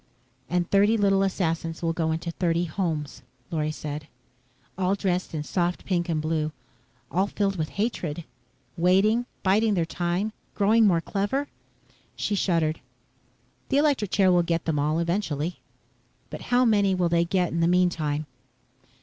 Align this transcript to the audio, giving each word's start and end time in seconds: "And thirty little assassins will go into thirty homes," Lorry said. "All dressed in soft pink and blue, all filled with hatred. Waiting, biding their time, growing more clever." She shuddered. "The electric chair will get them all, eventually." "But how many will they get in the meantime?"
"And 0.49 0.67
thirty 0.67 0.97
little 0.97 1.21
assassins 1.21 1.83
will 1.83 1.93
go 1.93 2.11
into 2.11 2.31
thirty 2.31 2.65
homes," 2.65 3.21
Lorry 3.51 3.69
said. 3.69 4.07
"All 4.75 4.95
dressed 4.95 5.35
in 5.35 5.43
soft 5.43 5.85
pink 5.85 6.09
and 6.09 6.19
blue, 6.19 6.51
all 7.11 7.27
filled 7.27 7.55
with 7.55 7.69
hatred. 7.77 8.23
Waiting, 8.75 9.27
biding 9.43 9.75
their 9.75 9.85
time, 9.85 10.33
growing 10.55 10.87
more 10.87 11.01
clever." 11.01 11.49
She 12.15 12.33
shuddered. 12.33 12.81
"The 13.69 13.77
electric 13.77 14.09
chair 14.09 14.31
will 14.31 14.41
get 14.41 14.65
them 14.65 14.79
all, 14.79 14.97
eventually." 14.97 15.59
"But 16.31 16.41
how 16.49 16.65
many 16.65 16.95
will 16.95 17.07
they 17.09 17.23
get 17.23 17.51
in 17.51 17.59
the 17.59 17.67
meantime?" 17.67 18.25